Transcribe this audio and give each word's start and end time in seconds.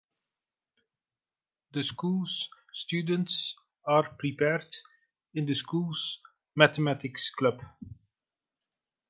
The 1.73 1.83
school's 1.83 2.49
students 2.73 3.55
are 3.85 4.09
prepared 4.15 4.65
in 5.35 5.45
the 5.45 5.53
school's 5.53 6.19
Mathematics 6.55 7.29
Club. 7.29 7.61